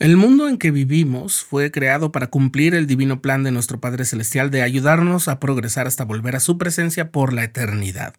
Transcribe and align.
El 0.00 0.16
mundo 0.16 0.48
en 0.48 0.56
que 0.56 0.70
vivimos 0.70 1.44
fue 1.44 1.70
creado 1.70 2.10
para 2.10 2.28
cumplir 2.28 2.74
el 2.74 2.86
divino 2.86 3.20
plan 3.20 3.42
de 3.42 3.50
nuestro 3.50 3.80
Padre 3.80 4.06
Celestial 4.06 4.50
de 4.50 4.62
ayudarnos 4.62 5.28
a 5.28 5.38
progresar 5.38 5.86
hasta 5.86 6.06
volver 6.06 6.36
a 6.36 6.40
su 6.40 6.56
presencia 6.56 7.12
por 7.12 7.34
la 7.34 7.44
eternidad. 7.44 8.14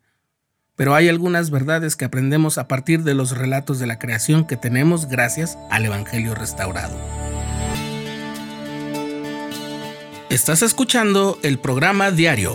Pero 0.76 0.94
hay 0.94 1.10
algunas 1.10 1.50
verdades 1.50 1.96
que 1.96 2.06
aprendemos 2.06 2.60
a 2.60 2.68
partir 2.68 3.02
de 3.02 3.16
los 3.16 3.36
relatos 3.36 3.80
de 3.80 3.88
la 3.88 3.98
creación 3.98 4.46
que 4.46 4.58
tenemos 4.58 5.08
gracias 5.08 5.58
al 5.72 5.84
Evangelio 5.86 6.36
restaurado. 6.36 6.96
Estás 10.30 10.62
escuchando 10.62 11.40
el 11.42 11.58
programa 11.58 12.12
diario, 12.12 12.54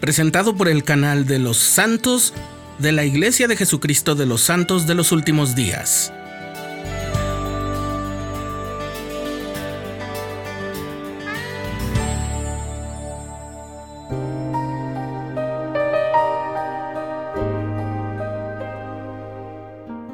presentado 0.00 0.56
por 0.56 0.68
el 0.68 0.84
canal 0.84 1.26
de 1.26 1.38
los 1.38 1.58
santos 1.58 2.32
de 2.78 2.92
la 2.92 3.04
Iglesia 3.04 3.48
de 3.48 3.56
Jesucristo 3.56 4.14
de 4.14 4.26
los 4.26 4.42
Santos 4.42 4.86
de 4.86 4.94
los 4.94 5.12
Últimos 5.12 5.54
Días. 5.54 6.12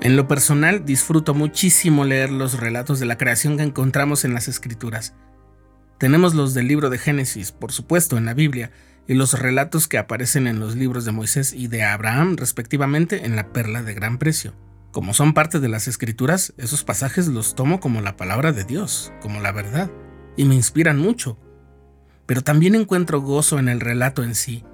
En 0.03 0.17
lo 0.17 0.27
personal 0.27 0.85
disfruto 0.85 1.35
muchísimo 1.35 2.05
leer 2.05 2.31
los 2.31 2.59
relatos 2.59 2.99
de 3.01 3.07
la 3.07 3.17
creación 3.17 3.57
que 3.57 3.63
encontramos 3.63 4.25
en 4.25 4.35
las 4.35 4.49
escrituras. 4.49 5.15
Tenemos 5.99 6.35
los 6.35 6.55
del 6.55 6.67
libro 6.67 6.91
de 6.91 6.99
Génesis, 6.99 7.53
por 7.53 7.73
supuesto, 7.73 8.17
en 8.17 8.25
la 8.25 8.35
Biblia, 8.35 8.71
y 9.07 9.15
los 9.15 9.39
relatos 9.39 9.89
que 9.89 9.99
aparecen 9.99 10.47
en 10.47 10.61
los 10.61 10.77
libros 10.77 11.05
de 11.05 11.13
Moisés 11.13 11.53
y 11.53 11.67
de 11.67 11.83
Abraham, 11.83 12.37
respectivamente, 12.37 13.27
en 13.27 13.37
la 13.37 13.53
perla 13.53 13.83
de 13.83 13.95
gran 13.95 14.19
precio. 14.19 14.55
Como 14.93 15.15
son 15.15 15.35
parte 15.35 15.61
de 15.61 15.69
las 15.69 15.89
escrituras, 15.89 16.53
esos 16.57 16.85
pasajes 16.85 17.29
los 17.29 17.55
tomo 17.55 17.81
como 17.81 18.01
la 18.01 18.17
palabra 18.17 18.53
de 18.53 18.65
Dios, 18.65 19.13
como 19.21 19.41
la 19.41 19.53
verdad, 19.53 19.91
y 20.37 20.45
me 20.45 20.55
inspiran 20.55 20.99
mucho. 20.99 21.39
Pero 22.27 22.43
también 22.43 22.75
encuentro 22.75 23.21
gozo 23.21 23.59
en 23.59 23.69
el 23.69 23.81
relato 23.81 24.23
en 24.23 24.35
sí, 24.35 24.65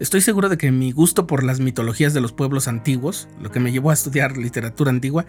Estoy 0.00 0.22
seguro 0.22 0.48
de 0.48 0.56
que 0.56 0.72
mi 0.72 0.92
gusto 0.92 1.26
por 1.26 1.44
las 1.44 1.60
mitologías 1.60 2.14
de 2.14 2.22
los 2.22 2.32
pueblos 2.32 2.68
antiguos, 2.68 3.28
lo 3.38 3.52
que 3.52 3.60
me 3.60 3.70
llevó 3.70 3.90
a 3.90 3.92
estudiar 3.92 4.38
literatura 4.38 4.90
antigua, 4.90 5.26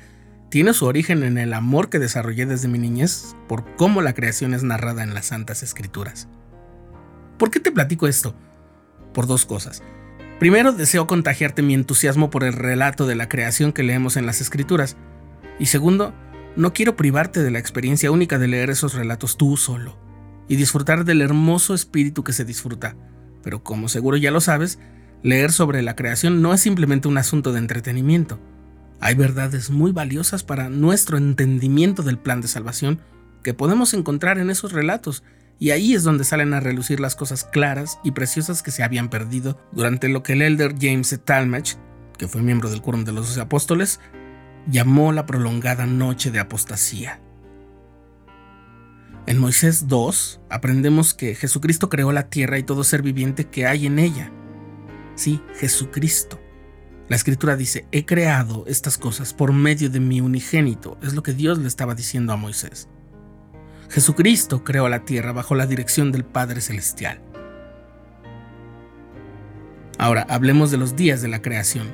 tiene 0.48 0.74
su 0.74 0.86
origen 0.86 1.24
en 1.24 1.38
el 1.38 1.52
amor 1.52 1.90
que 1.90 2.00
desarrollé 2.00 2.46
desde 2.46 2.70
mi 2.70 2.80
niñez 2.80 3.36
por 3.50 3.76
cómo 3.76 4.02
la 4.02 4.14
creación 4.14 4.54
es 4.54 4.64
narrada 4.64 5.04
en 5.04 5.14
las 5.14 5.26
Santas 5.26 5.62
Escrituras. 5.62 6.30
¿Por 7.42 7.50
qué 7.50 7.60
te 7.60 7.72
platico 7.72 8.08
esto? 8.08 8.36
Por 9.16 9.26
dos 9.26 9.48
cosas. 9.48 9.82
Primero, 10.40 10.74
deseo 10.74 11.08
contagiarte 11.08 11.64
mi 11.64 11.74
entusiasmo 11.74 12.30
por 12.30 12.44
el 12.44 12.54
relato 12.54 13.08
de 13.08 13.16
la 13.16 13.28
creación 13.28 13.74
que 13.74 13.82
leemos 13.82 14.16
en 14.16 14.28
las 14.28 14.42
Escrituras. 14.42 14.96
Y 15.58 15.66
segundo, 15.66 16.14
no 16.56 16.72
quiero 16.72 16.96
privarte 16.96 17.42
de 17.42 17.50
la 17.50 17.58
experiencia 17.58 18.12
única 18.12 18.38
de 18.38 18.48
leer 18.48 18.70
esos 18.70 18.94
relatos 18.94 19.38
tú 19.38 19.58
solo 19.58 19.98
y 20.48 20.56
disfrutar 20.56 21.04
del 21.04 21.20
hermoso 21.20 21.74
espíritu 21.74 22.24
que 22.24 22.32
se 22.32 22.46
disfruta 22.46 22.96
pero 23.44 23.64
como 23.64 23.90
seguro 23.90 24.18
ya 24.18 24.30
lo 24.30 24.40
sabes, 24.40 24.78
leer 25.24 25.52
sobre 25.52 25.82
la 25.82 25.96
creación 25.96 26.44
no 26.44 26.54
es 26.54 26.62
simplemente 26.62 27.08
un 27.08 27.18
asunto 27.18 27.54
de 27.54 27.58
entretenimiento. 27.58 28.40
Hay 29.00 29.16
verdades 29.16 29.72
muy 29.72 29.92
valiosas 29.92 30.44
para 30.44 30.70
nuestro 30.70 31.18
entendimiento 31.18 32.04
del 32.04 32.20
plan 32.20 32.42
de 32.42 32.48
salvación 32.48 33.02
que 33.42 33.56
podemos 33.56 33.96
encontrar 33.96 34.38
en 34.38 34.52
esos 34.52 34.74
relatos, 34.74 35.24
y 35.62 35.70
ahí 35.70 35.94
es 35.94 36.02
donde 36.02 36.24
salen 36.24 36.56
a 36.56 36.60
relucir 36.60 37.00
las 37.00 37.16
cosas 37.16 37.44
claras 37.44 38.00
y 38.04 38.14
preciosas 38.14 38.64
que 38.64 38.72
se 38.72 38.82
habían 38.82 39.12
perdido 39.12 39.60
durante 39.72 40.10
lo 40.10 40.24
que 40.24 40.34
el 40.34 40.42
elder 40.42 40.74
James 40.82 41.16
Talmage, 41.24 41.76
que 42.18 42.28
fue 42.28 42.42
miembro 42.42 42.72
del 42.72 42.82
Quórum 42.82 43.04
de 43.04 43.12
los 43.12 43.28
Doce 43.28 43.42
Apóstoles, 43.42 44.00
llamó 44.68 45.12
la 45.12 45.28
prolongada 45.28 45.86
noche 45.86 46.32
de 46.32 46.40
apostasía. 46.40 47.22
En 49.28 49.38
Moisés 49.38 49.88
2 49.88 50.42
aprendemos 50.50 51.14
que 51.14 51.36
Jesucristo 51.36 51.90
creó 51.90 52.12
la 52.12 52.32
tierra 52.32 52.58
y 52.58 52.64
todo 52.64 52.84
ser 52.84 53.04
viviente 53.04 53.46
que 53.46 53.68
hay 53.68 53.86
en 53.86 54.00
ella. 54.00 54.32
Sí, 55.14 55.44
Jesucristo. 55.60 56.42
La 57.08 57.18
escritura 57.18 57.56
dice, 57.56 57.86
he 57.92 58.04
creado 58.08 58.64
estas 58.66 58.98
cosas 58.98 59.36
por 59.36 59.54
medio 59.54 59.92
de 59.92 60.00
mi 60.00 60.22
unigénito. 60.22 60.98
Es 61.04 61.14
lo 61.14 61.22
que 61.22 61.34
Dios 61.34 61.60
le 61.60 61.68
estaba 61.68 61.94
diciendo 61.94 62.34
a 62.34 62.38
Moisés. 62.38 62.90
Jesucristo 63.92 64.64
creó 64.64 64.88
la 64.88 65.04
tierra 65.04 65.34
bajo 65.34 65.54
la 65.54 65.68
dirección 65.68 66.14
del 66.14 66.24
Padre 66.24 66.62
Celestial. 66.62 67.22
Ahora, 69.98 70.26
hablemos 70.30 70.72
de 70.72 70.78
los 70.78 70.96
días 70.96 71.22
de 71.22 71.28
la 71.28 71.42
creación. 71.42 71.94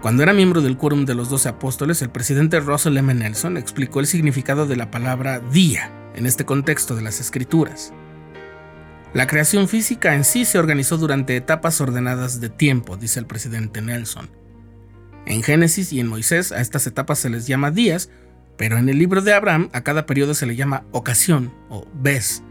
Cuando 0.00 0.22
era 0.22 0.32
miembro 0.32 0.62
del 0.62 0.78
Quórum 0.78 1.04
de 1.04 1.14
los 1.14 1.28
Doce 1.28 1.50
Apóstoles, 1.50 2.00
el 2.00 2.08
presidente 2.08 2.58
Russell 2.60 2.96
M. 2.96 3.12
Nelson 3.12 3.58
explicó 3.58 4.00
el 4.00 4.06
significado 4.06 4.66
de 4.66 4.76
la 4.76 4.90
palabra 4.90 5.40
día 5.40 5.90
en 6.14 6.24
este 6.24 6.46
contexto 6.46 6.96
de 6.96 7.02
las 7.02 7.20
escrituras. 7.20 7.92
La 9.12 9.26
creación 9.26 9.68
física 9.68 10.14
en 10.14 10.24
sí 10.24 10.46
se 10.46 10.58
organizó 10.58 10.96
durante 10.96 11.36
etapas 11.36 11.82
ordenadas 11.82 12.40
de 12.40 12.48
tiempo, 12.48 12.96
dice 12.96 13.20
el 13.20 13.26
presidente 13.26 13.82
Nelson. 13.82 14.30
En 15.26 15.42
Génesis 15.42 15.92
y 15.92 16.00
en 16.00 16.06
Moisés 16.06 16.50
a 16.50 16.62
estas 16.62 16.86
etapas 16.86 17.18
se 17.18 17.28
les 17.28 17.46
llama 17.46 17.70
días, 17.70 18.08
pero 18.56 18.78
en 18.78 18.88
el 18.88 18.98
libro 18.98 19.22
de 19.22 19.32
Abraham 19.32 19.68
a 19.72 19.82
cada 19.82 20.06
periodo 20.06 20.34
se 20.34 20.46
le 20.46 20.56
llama 20.56 20.84
ocasión 20.92 21.52
o 21.68 21.86
vez. 21.94 22.42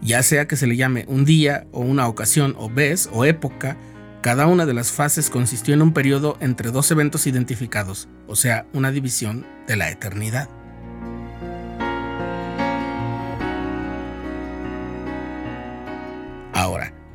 Ya 0.00 0.22
sea 0.22 0.46
que 0.46 0.56
se 0.56 0.66
le 0.66 0.76
llame 0.76 1.04
un 1.08 1.24
día 1.24 1.66
o 1.72 1.80
una 1.80 2.08
ocasión 2.08 2.54
o 2.58 2.68
vez 2.68 3.08
o 3.12 3.24
época, 3.24 3.76
cada 4.20 4.46
una 4.46 4.66
de 4.66 4.74
las 4.74 4.92
fases 4.92 5.30
consistió 5.30 5.74
en 5.74 5.82
un 5.82 5.92
periodo 5.92 6.36
entre 6.40 6.70
dos 6.70 6.90
eventos 6.90 7.26
identificados, 7.26 8.08
o 8.26 8.36
sea, 8.36 8.66
una 8.72 8.90
división 8.90 9.46
de 9.66 9.76
la 9.76 9.90
eternidad. 9.90 10.48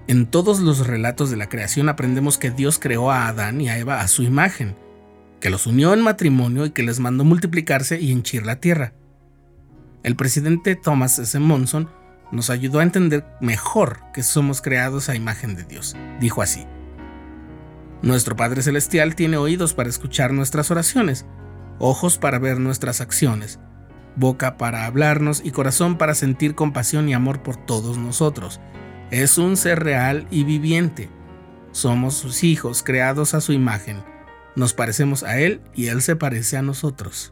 En 0.10 0.26
todos 0.26 0.60
los 0.60 0.88
relatos 0.88 1.30
de 1.30 1.38
la 1.38 1.50
creación 1.50 1.88
aprendemos 1.88 2.40
que 2.40 2.50
Dios 2.50 2.80
creó 2.80 3.12
a 3.12 3.28
Adán 3.28 3.62
y 3.62 3.70
a 3.70 3.78
Eva 3.78 4.02
a 4.02 4.08
su 4.08 4.24
imagen, 4.24 4.76
que 5.40 5.50
los 5.50 5.68
unió 5.68 5.94
en 5.94 6.02
matrimonio 6.02 6.66
y 6.66 6.72
que 6.72 6.84
les 6.84 7.00
mandó 7.00 7.24
multiplicarse 7.24 8.00
y 8.00 8.12
henchir 8.12 8.46
la 8.46 8.60
tierra. 8.60 8.94
El 10.04 10.16
presidente 10.16 10.76
Thomas 10.76 11.20
S. 11.20 11.40
Monson 11.40 11.90
nos 12.32 12.50
ayudó 12.50 12.80
a 12.80 12.84
entender 12.84 13.26
mejor 13.42 14.00
que 14.14 14.24
somos 14.24 14.62
creados 14.62 15.10
a 15.10 15.16
imagen 15.16 15.56
de 15.56 15.64
Dios. 15.64 15.96
Dijo 16.20 16.42
así, 16.42 16.66
Nuestro 18.02 18.36
Padre 18.36 18.62
Celestial 18.62 19.16
tiene 19.16 19.38
oídos 19.38 19.74
para 19.74 19.90
escuchar 19.90 20.32
nuestras 20.32 20.72
oraciones, 20.72 21.26
ojos 21.80 22.18
para 22.18 22.40
ver 22.40 22.60
nuestras 22.60 23.02
acciones, 23.02 23.60
boca 24.16 24.58
para 24.58 24.86
hablarnos 24.86 25.42
y 25.44 25.52
corazón 25.52 25.98
para 25.98 26.16
sentir 26.16 26.56
compasión 26.56 27.10
y 27.10 27.14
amor 27.14 27.44
por 27.44 27.58
todos 27.58 27.98
nosotros 27.98 28.62
es 29.12 29.40
un 29.40 29.58
ser 29.58 29.84
real 29.84 30.28
y 30.30 30.44
viviente. 30.44 31.10
Somos 31.72 32.16
sus 32.16 32.44
hijos 32.44 32.84
creados 32.84 33.34
a 33.34 33.42
su 33.42 33.54
imagen. 33.54 34.04
Nos 34.60 34.74
parecemos 34.74 35.24
a 35.24 35.40
Él 35.40 35.62
y 35.74 35.88
Él 35.88 36.02
se 36.02 36.18
parece 36.18 36.58
a 36.58 36.62
nosotros. 36.62 37.32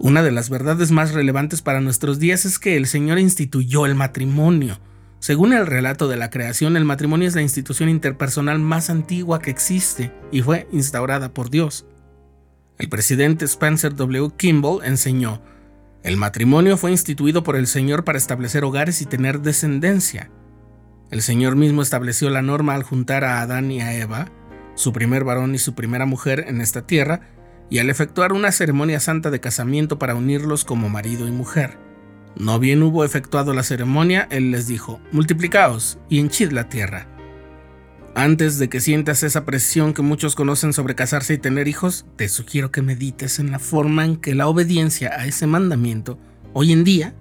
Una 0.00 0.24
de 0.24 0.32
las 0.32 0.50
verdades 0.50 0.90
más 0.90 1.12
relevantes 1.12 1.62
para 1.62 1.80
nuestros 1.80 2.18
días 2.18 2.44
es 2.44 2.58
que 2.58 2.76
el 2.76 2.88
Señor 2.88 3.20
instituyó 3.20 3.86
el 3.86 3.94
matrimonio. 3.94 4.80
Según 5.20 5.52
el 5.52 5.68
relato 5.68 6.08
de 6.08 6.16
la 6.16 6.30
creación, 6.30 6.76
el 6.76 6.84
matrimonio 6.84 7.28
es 7.28 7.36
la 7.36 7.42
institución 7.42 7.88
interpersonal 7.88 8.58
más 8.58 8.90
antigua 8.90 9.38
que 9.38 9.52
existe 9.52 10.12
y 10.32 10.42
fue 10.42 10.66
instaurada 10.72 11.32
por 11.32 11.48
Dios. 11.48 11.86
El 12.76 12.88
presidente 12.88 13.44
Spencer 13.44 13.94
W. 13.94 14.30
Kimball 14.36 14.84
enseñó, 14.84 15.40
el 16.02 16.16
matrimonio 16.16 16.76
fue 16.76 16.90
instituido 16.90 17.44
por 17.44 17.54
el 17.54 17.68
Señor 17.68 18.02
para 18.02 18.18
establecer 18.18 18.64
hogares 18.64 19.00
y 19.00 19.06
tener 19.06 19.42
descendencia. 19.42 20.28
El 21.12 21.20
Señor 21.20 21.56
mismo 21.56 21.82
estableció 21.82 22.30
la 22.30 22.40
norma 22.40 22.74
al 22.74 22.84
juntar 22.84 23.22
a 23.22 23.42
Adán 23.42 23.70
y 23.70 23.82
a 23.82 23.94
Eva, 23.94 24.32
su 24.74 24.94
primer 24.94 25.24
varón 25.24 25.54
y 25.54 25.58
su 25.58 25.74
primera 25.74 26.06
mujer 26.06 26.46
en 26.48 26.62
esta 26.62 26.86
tierra, 26.86 27.20
y 27.68 27.80
al 27.80 27.90
efectuar 27.90 28.32
una 28.32 28.50
ceremonia 28.50 28.98
santa 28.98 29.30
de 29.30 29.38
casamiento 29.38 29.98
para 29.98 30.14
unirlos 30.14 30.64
como 30.64 30.88
marido 30.88 31.28
y 31.28 31.30
mujer. 31.30 31.76
No 32.34 32.58
bien 32.58 32.82
hubo 32.82 33.04
efectuado 33.04 33.52
la 33.52 33.62
ceremonia, 33.62 34.26
Él 34.30 34.52
les 34.52 34.66
dijo, 34.66 35.02
multiplicaos 35.12 35.98
y 36.08 36.18
henchid 36.18 36.50
la 36.50 36.70
tierra. 36.70 37.06
Antes 38.14 38.58
de 38.58 38.70
que 38.70 38.80
sientas 38.80 39.22
esa 39.22 39.44
presión 39.44 39.92
que 39.92 40.00
muchos 40.00 40.34
conocen 40.34 40.72
sobre 40.72 40.94
casarse 40.94 41.34
y 41.34 41.38
tener 41.38 41.68
hijos, 41.68 42.06
te 42.16 42.30
sugiero 42.30 42.72
que 42.72 42.80
medites 42.80 43.38
en 43.38 43.50
la 43.50 43.58
forma 43.58 44.06
en 44.06 44.16
que 44.16 44.34
la 44.34 44.48
obediencia 44.48 45.10
a 45.14 45.26
ese 45.26 45.46
mandamiento 45.46 46.18
hoy 46.54 46.72
en 46.72 46.84
día 46.84 47.14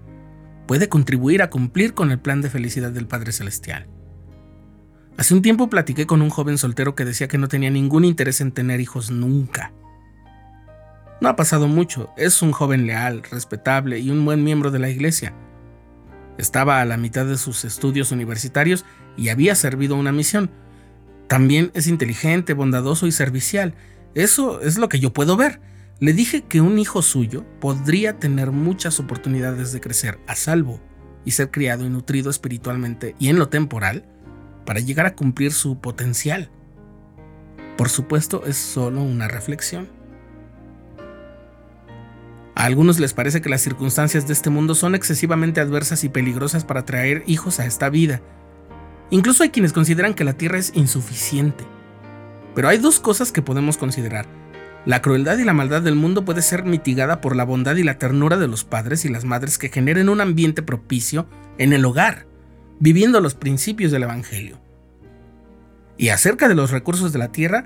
puede 0.67 0.89
contribuir 0.89 1.41
a 1.41 1.49
cumplir 1.49 1.93
con 1.93 2.11
el 2.11 2.19
plan 2.19 2.41
de 2.41 2.49
felicidad 2.49 2.91
del 2.91 3.07
Padre 3.07 3.31
Celestial. 3.31 3.87
Hace 5.17 5.33
un 5.33 5.41
tiempo 5.41 5.69
platiqué 5.69 6.07
con 6.07 6.21
un 6.21 6.29
joven 6.29 6.57
soltero 6.57 6.95
que 6.95 7.05
decía 7.05 7.27
que 7.27 7.37
no 7.37 7.47
tenía 7.47 7.69
ningún 7.69 8.05
interés 8.05 8.41
en 8.41 8.51
tener 8.51 8.79
hijos 8.79 9.11
nunca. 9.11 9.73
No 11.19 11.29
ha 11.29 11.35
pasado 11.35 11.67
mucho, 11.67 12.09
es 12.17 12.41
un 12.41 12.51
joven 12.51 12.87
leal, 12.87 13.21
respetable 13.29 13.99
y 13.99 14.09
un 14.09 14.25
buen 14.25 14.43
miembro 14.43 14.71
de 14.71 14.79
la 14.79 14.89
iglesia. 14.89 15.33
Estaba 16.37 16.81
a 16.81 16.85
la 16.85 16.97
mitad 16.97 17.25
de 17.25 17.37
sus 17.37 17.65
estudios 17.65 18.11
universitarios 18.11 18.85
y 19.15 19.29
había 19.29 19.53
servido 19.55 19.95
una 19.95 20.11
misión, 20.11 20.49
También 21.27 21.71
es 21.75 21.87
inteligente, 21.87 22.53
bondadoso 22.53 23.07
y 23.07 23.11
servicial. 23.13 23.73
Eso 24.15 24.59
es 24.59 24.77
lo 24.77 24.89
que 24.89 24.99
yo 24.99 25.13
puedo 25.13 25.37
ver. 25.37 25.61
Le 26.01 26.13
dije 26.13 26.41
que 26.41 26.61
un 26.61 26.79
hijo 26.79 27.03
suyo 27.03 27.45
podría 27.59 28.17
tener 28.17 28.51
muchas 28.51 28.99
oportunidades 28.99 29.71
de 29.71 29.81
crecer 29.81 30.19
a 30.25 30.35
salvo 30.35 30.81
y 31.25 31.31
ser 31.31 31.51
criado 31.51 31.85
y 31.85 31.89
nutrido 31.89 32.31
espiritualmente 32.31 33.15
y 33.19 33.29
en 33.29 33.37
lo 33.37 33.49
temporal 33.49 34.09
para 34.65 34.79
llegar 34.79 35.05
a 35.05 35.13
cumplir 35.13 35.53
su 35.53 35.79
potencial. 35.79 36.49
Por 37.77 37.89
supuesto, 37.89 38.47
es 38.47 38.57
solo 38.57 39.03
una 39.03 39.27
reflexión. 39.27 39.89
A 42.55 42.65
algunos 42.65 42.99
les 42.99 43.13
parece 43.13 43.41
que 43.41 43.49
las 43.49 43.61
circunstancias 43.61 44.25
de 44.25 44.33
este 44.33 44.49
mundo 44.49 44.73
son 44.73 44.95
excesivamente 44.95 45.61
adversas 45.61 46.03
y 46.03 46.09
peligrosas 46.09 46.65
para 46.65 46.83
traer 46.83 47.23
hijos 47.27 47.59
a 47.59 47.67
esta 47.67 47.91
vida. 47.91 48.23
Incluso 49.11 49.43
hay 49.43 49.51
quienes 49.51 49.71
consideran 49.71 50.15
que 50.15 50.23
la 50.23 50.33
tierra 50.33 50.57
es 50.57 50.71
insuficiente. 50.73 51.63
Pero 52.55 52.69
hay 52.69 52.79
dos 52.79 52.99
cosas 52.99 53.31
que 53.31 53.43
podemos 53.43 53.77
considerar. 53.77 54.40
La 54.85 55.01
crueldad 55.03 55.37
y 55.37 55.43
la 55.43 55.53
maldad 55.53 55.83
del 55.83 55.95
mundo 55.95 56.25
puede 56.25 56.41
ser 56.41 56.63
mitigada 56.63 57.21
por 57.21 57.35
la 57.35 57.43
bondad 57.43 57.75
y 57.75 57.83
la 57.83 57.99
ternura 57.99 58.37
de 58.37 58.47
los 58.47 58.63
padres 58.63 59.05
y 59.05 59.09
las 59.09 59.25
madres 59.25 59.59
que 59.59 59.69
generen 59.69 60.09
un 60.09 60.21
ambiente 60.21 60.63
propicio 60.63 61.27
en 61.59 61.71
el 61.73 61.85
hogar, 61.85 62.25
viviendo 62.79 63.21
los 63.21 63.35
principios 63.35 63.91
del 63.91 64.03
Evangelio. 64.03 64.59
Y 65.97 66.09
acerca 66.09 66.47
de 66.47 66.55
los 66.55 66.71
recursos 66.71 67.13
de 67.13 67.19
la 67.19 67.31
tierra, 67.31 67.65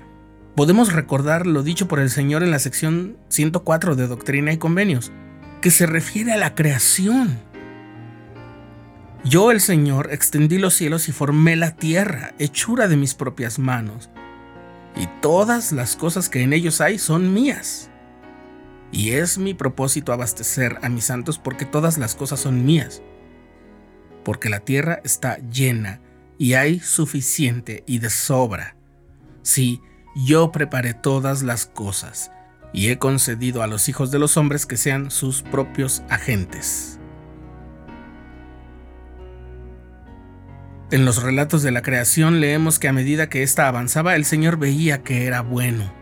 podemos 0.56 0.92
recordar 0.92 1.46
lo 1.46 1.62
dicho 1.62 1.88
por 1.88 2.00
el 2.00 2.10
Señor 2.10 2.42
en 2.42 2.50
la 2.50 2.58
sección 2.58 3.16
104 3.28 3.96
de 3.96 4.08
Doctrina 4.08 4.52
y 4.52 4.58
Convenios, 4.58 5.10
que 5.62 5.70
se 5.70 5.86
refiere 5.86 6.32
a 6.32 6.36
la 6.36 6.54
creación. 6.54 7.38
Yo, 9.24 9.52
el 9.52 9.62
Señor, 9.62 10.10
extendí 10.12 10.58
los 10.58 10.74
cielos 10.74 11.08
y 11.08 11.12
formé 11.12 11.56
la 11.56 11.76
tierra, 11.76 12.34
hechura 12.38 12.88
de 12.88 12.98
mis 12.98 13.14
propias 13.14 13.58
manos 13.58 14.10
y 14.96 15.06
todas 15.20 15.72
las 15.72 15.94
cosas 15.94 16.28
que 16.28 16.42
en 16.42 16.52
ellos 16.52 16.80
hay 16.80 16.98
son 16.98 17.34
mías. 17.34 17.90
Y 18.92 19.10
es 19.10 19.36
mi 19.36 19.52
propósito 19.52 20.12
abastecer 20.12 20.78
a 20.82 20.88
mis 20.88 21.04
santos 21.04 21.38
porque 21.38 21.66
todas 21.66 21.98
las 21.98 22.14
cosas 22.14 22.40
son 22.40 22.64
mías. 22.64 23.02
Porque 24.24 24.48
la 24.48 24.60
tierra 24.60 25.00
está 25.04 25.38
llena 25.50 26.00
y 26.38 26.54
hay 26.54 26.80
suficiente 26.80 27.84
y 27.86 27.98
de 27.98 28.10
sobra. 28.10 28.76
Sí, 29.42 29.80
yo 30.14 30.50
preparé 30.50 30.94
todas 30.94 31.42
las 31.42 31.66
cosas 31.66 32.30
y 32.72 32.88
he 32.88 32.98
concedido 32.98 33.62
a 33.62 33.66
los 33.66 33.88
hijos 33.88 34.10
de 34.10 34.18
los 34.18 34.36
hombres 34.36 34.66
que 34.66 34.76
sean 34.76 35.10
sus 35.10 35.42
propios 35.42 36.02
agentes. 36.08 36.95
En 40.92 41.04
los 41.04 41.20
relatos 41.20 41.64
de 41.64 41.72
la 41.72 41.82
creación 41.82 42.40
leemos 42.40 42.78
que 42.78 42.86
a 42.86 42.92
medida 42.92 43.28
que 43.28 43.42
ésta 43.42 43.66
avanzaba, 43.66 44.14
el 44.14 44.24
Señor 44.24 44.56
veía 44.56 45.02
que 45.02 45.26
era 45.26 45.40
bueno. 45.40 45.92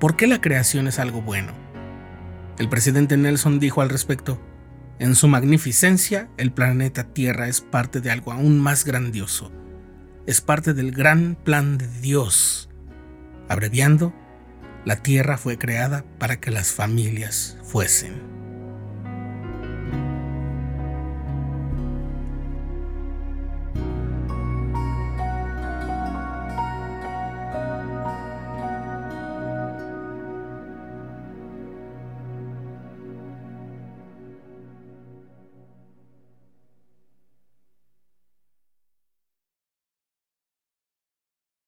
¿Por 0.00 0.16
qué 0.16 0.26
la 0.26 0.40
creación 0.40 0.88
es 0.88 0.98
algo 0.98 1.22
bueno? 1.22 1.52
El 2.58 2.68
presidente 2.68 3.16
Nelson 3.16 3.60
dijo 3.60 3.80
al 3.80 3.90
respecto, 3.90 4.40
en 4.98 5.14
su 5.14 5.28
magnificencia, 5.28 6.28
el 6.36 6.52
planeta 6.52 7.04
Tierra 7.04 7.46
es 7.46 7.60
parte 7.60 8.00
de 8.00 8.10
algo 8.10 8.32
aún 8.32 8.58
más 8.58 8.84
grandioso. 8.84 9.52
Es 10.26 10.40
parte 10.40 10.74
del 10.74 10.90
gran 10.90 11.36
plan 11.36 11.78
de 11.78 11.86
Dios. 12.00 12.68
Abreviando, 13.48 14.12
la 14.84 14.96
Tierra 14.96 15.38
fue 15.38 15.58
creada 15.58 16.04
para 16.18 16.40
que 16.40 16.50
las 16.50 16.72
familias 16.72 17.56
fuesen. 17.62 18.33